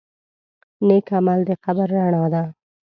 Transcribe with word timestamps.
نیک 0.87 1.07
عمل 1.17 1.39
د 1.49 1.51
قبر 1.63 1.87
رڼا 1.97 2.23
ده. 2.33 2.43